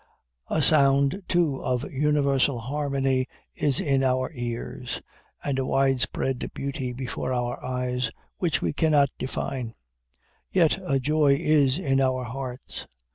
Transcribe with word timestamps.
A 0.49 0.63
sound, 0.63 1.21
too, 1.27 1.61
of 1.61 1.83
universal 1.91 2.57
harmony 2.57 3.27
is 3.53 3.79
in 3.79 4.03
our 4.03 4.31
ears, 4.33 4.99
and 5.43 5.59
a 5.59 5.65
wide 5.67 6.01
spread 6.01 6.49
beauty 6.55 6.91
before 6.91 7.31
our 7.31 7.63
eyes, 7.63 8.09
which 8.39 8.63
we 8.63 8.73
cannot 8.73 9.09
define; 9.19 9.75
yet 10.49 10.79
a 10.83 10.97
joy 10.99 11.37
is 11.39 11.77
in 11.77 12.01
our 12.01 12.23
hearts. 12.23 12.87